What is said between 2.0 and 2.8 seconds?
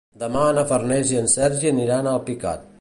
a Alpicat.